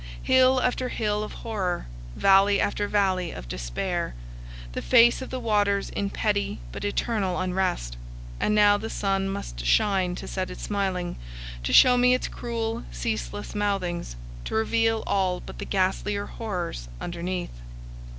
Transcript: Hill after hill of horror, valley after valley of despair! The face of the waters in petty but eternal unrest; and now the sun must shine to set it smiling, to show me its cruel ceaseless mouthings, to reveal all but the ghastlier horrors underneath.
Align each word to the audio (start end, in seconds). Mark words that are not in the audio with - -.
Hill 0.23 0.59
after 0.63 0.89
hill 0.89 1.21
of 1.21 1.33
horror, 1.45 1.85
valley 2.15 2.59
after 2.59 2.87
valley 2.87 3.29
of 3.29 3.47
despair! 3.47 4.15
The 4.71 4.81
face 4.81 5.21
of 5.21 5.29
the 5.29 5.39
waters 5.39 5.91
in 5.91 6.09
petty 6.09 6.57
but 6.71 6.83
eternal 6.83 7.39
unrest; 7.39 7.97
and 8.39 8.55
now 8.55 8.79
the 8.79 8.89
sun 8.89 9.29
must 9.29 9.63
shine 9.63 10.15
to 10.15 10.27
set 10.27 10.49
it 10.49 10.59
smiling, 10.59 11.17
to 11.63 11.71
show 11.71 11.97
me 11.97 12.15
its 12.15 12.27
cruel 12.27 12.83
ceaseless 12.91 13.53
mouthings, 13.53 14.15
to 14.45 14.55
reveal 14.55 15.03
all 15.05 15.39
but 15.39 15.59
the 15.59 15.65
ghastlier 15.65 16.25
horrors 16.25 16.87
underneath. 16.99 17.61